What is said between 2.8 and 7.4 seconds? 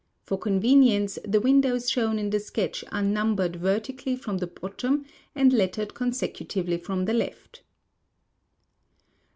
arc numbered vertically from the bottom and lettered con.secutively from tlu;